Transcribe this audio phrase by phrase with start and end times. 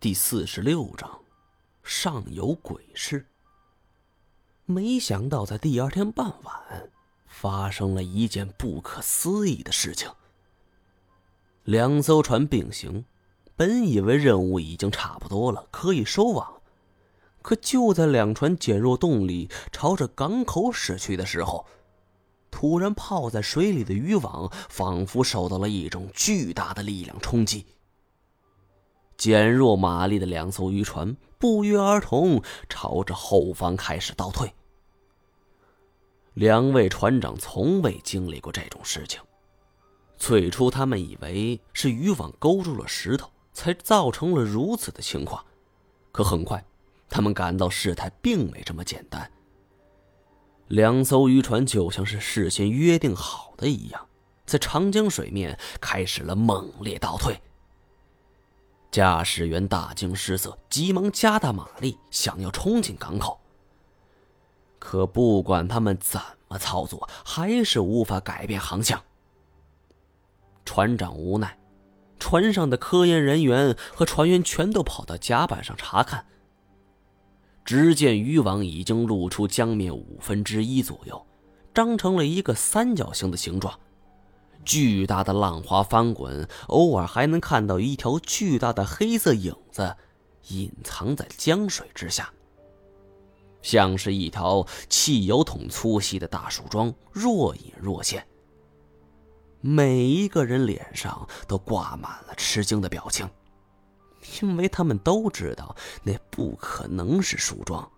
[0.00, 1.22] 第四十六章，
[1.82, 3.26] 上有鬼事。
[4.64, 6.88] 没想到在第二天傍晚，
[7.26, 10.08] 发生了一件不可思议的事情。
[11.64, 13.06] 两艘船并行，
[13.56, 16.62] 本以为任务已经差不多了，可以收网。
[17.42, 21.66] 可就在两船减弱动力，朝着港口驶去的时候，
[22.52, 27.66] 突然泡在水里的渔网仿佛受到了一种巨大的力量冲击。
[29.18, 34.54] 减弱马力的两艘渔船不约而同朝着后方开始倒退。
[36.34, 39.20] 两位船长从未经历过这种事情，
[40.16, 45.44] 最初他们以为是渔网勾住了石头，才造成了如此的情况。
[46.12, 46.64] 可很快，
[47.08, 49.28] 他们感到事态并没这么简单。
[50.68, 54.06] 两艘渔船就像是事先约定好的一样，
[54.46, 57.40] 在长江水面开始了猛烈倒退。
[58.90, 63.38] 驾驶员大惊失色，急忙加大马力，想要冲进港口。
[64.78, 69.02] 可不管他们怎么操作，还是无法改变航向。
[70.64, 71.58] 船长无奈，
[72.18, 76.24] 船上的科研人员和船员全都跑到甲板上查看。
[77.64, 81.26] 只见渔网已经露出江面五分之一左右，
[81.74, 83.78] 张成了一个三角形的形状。
[84.64, 89.96] 巨大的浪花翻滚，偶尔还能看到一条巨大的黑色影子
[90.48, 92.32] 隐藏在江水之下，
[93.62, 98.26] 像是一条汽油桶粗细的大树桩，若隐若现。
[99.60, 103.28] 每一个人脸上都挂满了吃惊的表情，
[104.40, 107.90] 因为他们都知道那不可能是树桩。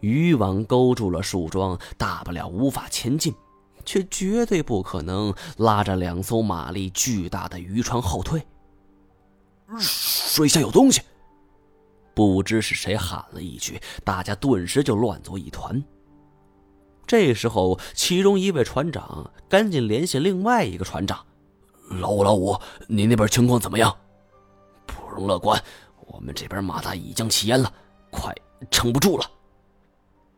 [0.00, 3.34] 渔网勾住了树桩，大不了无法前进。
[3.84, 8.46] 却绝对不可能拉着两艘马力巨大的渔船后退。
[9.78, 11.00] 水下有东西！
[12.14, 15.82] 不知是谁喊了一句，大家顿时就乱作一团。
[17.06, 21.24] 这时候，其中一位船长赶紧联系另外一个船长
[22.00, 22.56] ：“老五，老五，
[22.86, 23.94] 你那边情况怎么样
[24.86, 25.60] ？”“不容乐观，
[26.06, 27.72] 我们这边马达已经起烟了，
[28.10, 28.34] 快
[28.70, 29.30] 撑不住了。”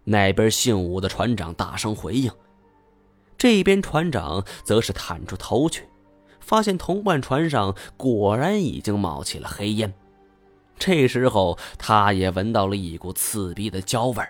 [0.03, 2.31] 那边姓武的船长大声回应。
[3.39, 5.89] 这边船长则是探出头去，
[6.41, 9.93] 发现同伴船上果然已经冒起了黑烟。
[10.79, 14.23] 这时候，他也闻到了一股刺鼻的焦味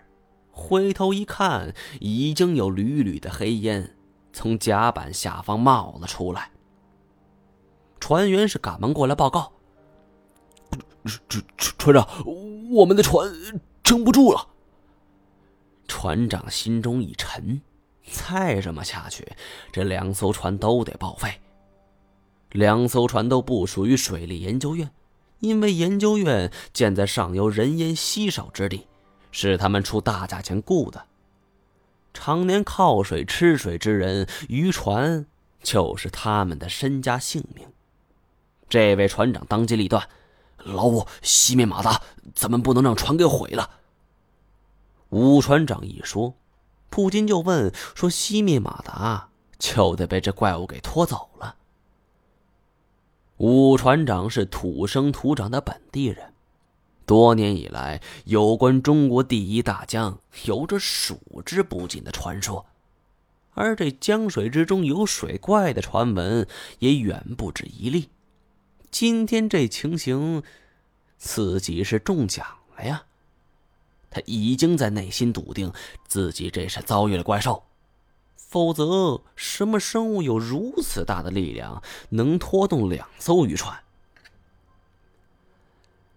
[0.51, 3.95] 回头一看，已经有缕缕的黑烟
[4.33, 6.51] 从甲板下方冒了出来。
[8.01, 9.53] 船员是赶忙过来报告
[11.29, 12.09] ：“船船长，
[12.71, 13.29] 我们的船
[13.83, 14.49] 撑不住了。”
[15.89, 17.61] 船长心中一沉。
[18.11, 19.27] 再这么下去，
[19.73, 21.41] 这两艘船都得报废。
[22.53, 24.91] 两艘船都不属于水利研究院，
[25.41, 28.87] 因为研究院建在上游人烟稀少之地，
[29.33, 31.05] 是他们出大价钱雇的。
[32.15, 35.27] 常年靠水吃水之人，渔船
[35.63, 37.67] 就是他们的身家性命。
[38.69, 40.09] 这位船长当机立断
[40.65, 42.01] ：“老五，熄灭马达，
[42.35, 43.69] 咱们不能让船给毁了。”
[45.11, 46.35] 吴船长一说。
[46.89, 51.57] 普京就问说：“西密马达，就得被这怪物给拖走了。”
[53.39, 56.33] 武船长是土生土长的本地人，
[57.05, 62.65] 多年以来，有关中国第一大江有着数之不尽的传说，
[63.53, 66.49] 而这江水之中有水怪的传闻
[66.79, 68.09] 也远不止一例。
[68.91, 70.43] 今天这情形，
[71.19, 72.47] 自己是中奖
[72.77, 73.05] 了呀！
[74.17, 75.71] 他已经在内心笃定
[76.09, 77.65] 自己这是遭遇了怪兽，
[78.35, 83.79] 否则什么生物有如此大的力量能拖动两艘渔船？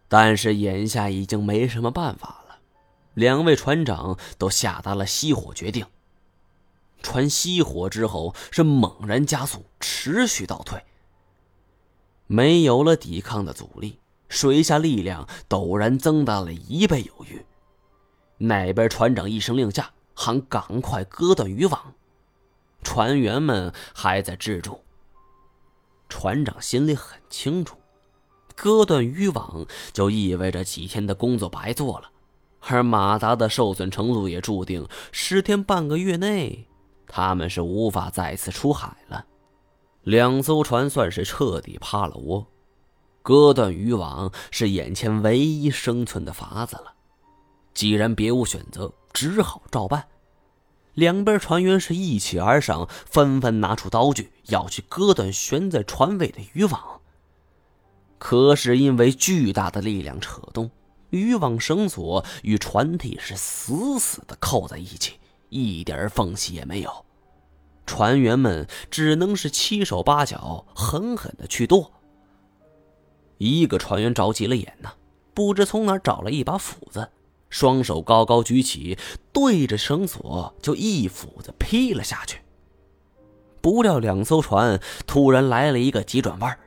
[0.08, 2.59] 但是眼下已经没什么办法了，
[3.16, 5.86] 两位船长都下达了熄火决定。
[7.02, 10.82] 船熄火之后是猛然加速，持续倒退。
[12.28, 14.00] 没有了抵抗的阻力，
[14.30, 17.46] 水下力量陡然增大了一倍有余。
[18.40, 21.94] 那边船长一声令下，喊赶快割断渔网。
[22.82, 24.82] 船员们还在制住。
[26.08, 27.78] 船长心里很清楚，
[28.56, 32.09] 割断渔网就意味着几天的工作白做了，
[32.62, 36.68] 而马达的受损程度也注定十天半个月内，
[37.06, 39.26] 他们是无法再次出海了。
[40.03, 42.47] 两艘船算是彻底趴了窝，
[43.22, 46.94] 割断渔网是眼前唯一生存的法子了。
[47.74, 50.06] 既然别无选择，只好照办。
[50.96, 57.00] 两边船员是一起而上，纷纷拿出刀具，要去割断悬在船尾的渔网。
[58.18, 60.70] 可是因为巨大的力量扯动，
[61.12, 65.14] 渔网绳索与船体是死死的扣在一起，
[65.48, 67.06] 一点缝隙也没有。
[67.86, 71.92] 船员们只能是七手八脚，狠狠的去剁。
[73.38, 74.92] 一个船员着急了眼呢，
[75.34, 77.10] 不知从哪找了一把斧子，
[77.49, 78.97] 双手高高举起，
[79.34, 82.41] 对着绳索就一斧子劈了下去。
[83.61, 86.57] 不料两艘船突然来了一个急转弯，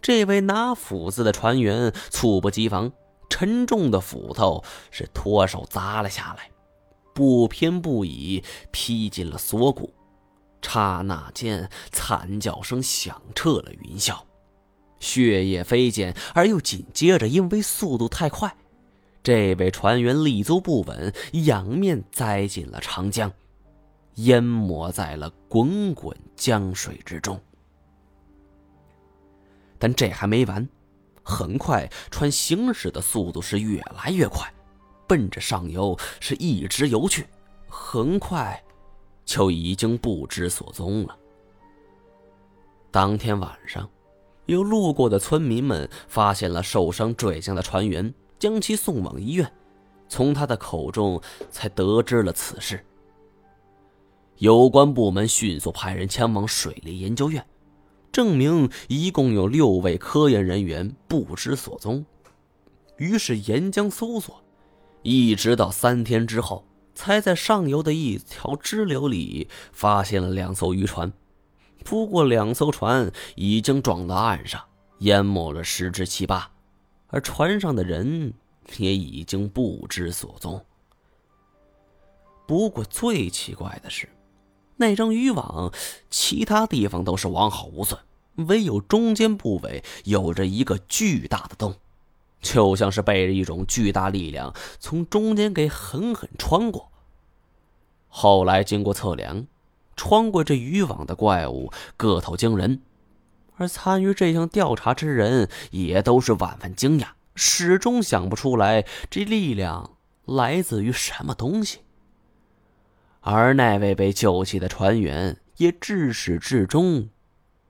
[0.00, 2.92] 这位拿斧子的船员猝不及防，
[3.28, 6.50] 沉重的斧头是脱手砸了下来，
[7.12, 9.92] 不偏不倚劈进了锁骨。
[10.60, 14.16] 刹那间，惨叫声响彻了云霄，
[15.00, 18.54] 血液飞溅，而又紧接着，因为速度太快，
[19.28, 21.12] 这位船员立足不稳，
[21.44, 23.30] 仰面栽进了长江，
[24.14, 27.38] 淹没在了滚滚江水之中。
[29.78, 30.66] 但这还没完，
[31.22, 34.50] 很快，船行驶的速度是越来越快，
[35.06, 37.26] 奔着上游是一直游去，
[37.68, 38.58] 很快。
[39.26, 41.14] 就已经不知所踪了。
[42.90, 43.86] 当天晚上，
[44.46, 49.50] 有路过的村民们发现了受伤坠江的船员，将其送往医院，
[50.08, 51.20] 从他的口中
[51.50, 52.84] 才得知了此事。
[54.36, 57.44] 有关部门迅速派人前往水利研究院，
[58.12, 62.04] 证明一共有六位科研人员不知所踪。
[62.96, 64.42] 于是沿江搜索，
[65.02, 66.64] 一直到三天之后。
[66.94, 71.12] 才在上游的一条支流里发现了两艘渔船，
[71.84, 74.60] 不过两艘船已经撞到岸上，
[74.98, 76.50] 淹没了十之七八，
[77.08, 78.32] 而船上的人
[78.76, 80.64] 也已经不知所踪。
[82.46, 84.08] 不过最奇怪的是，
[84.76, 85.72] 那张渔网
[86.08, 88.00] 其他地方都是完好无损，
[88.36, 91.74] 唯有中间部位有着一个巨大的洞。
[92.40, 96.88] 就像是被一种巨大力量从中间给狠狠穿过。
[98.06, 99.48] 后来经过测量，
[99.96, 102.80] 穿过这渔网的怪物个头惊人，
[103.58, 111.80] 而参与这项调查之人也都是万分惊讶，始终想不出来这力量来自于什么东西。
[113.20, 117.10] 而那位被救起的船员也至始至终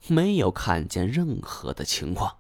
[0.06, 2.37] 没有看见任何的情况。